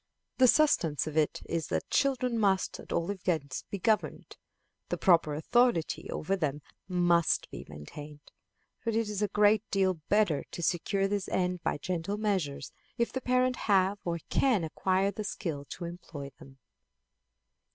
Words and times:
The 0.39 0.47
substance 0.47 1.05
of 1.05 1.15
it 1.15 1.43
is 1.45 1.67
that 1.67 1.91
children 1.91 2.35
must, 2.39 2.79
at 2.79 2.91
all 2.91 3.11
events, 3.11 3.65
be 3.69 3.77
governed. 3.77 4.35
The 4.89 4.97
proper 4.97 5.35
authority 5.35 6.09
over 6.09 6.35
them 6.35 6.63
must 6.87 7.47
be 7.51 7.67
maintained; 7.69 8.31
but 8.83 8.95
it 8.95 9.07
is 9.07 9.21
a 9.21 9.27
great 9.27 9.61
deal 9.69 9.93
better 10.09 10.43
to 10.49 10.63
secure 10.63 11.07
this 11.07 11.27
end 11.29 11.61
by 11.61 11.77
gentle 11.77 12.17
measures, 12.17 12.71
if 12.97 13.13
the 13.13 13.21
parent 13.21 13.55
have 13.57 13.99
or 14.03 14.17
can 14.31 14.63
acquire 14.63 15.11
the 15.11 15.23
skill 15.23 15.65
to 15.65 15.85
employ 15.85 16.31
them. 16.39 16.57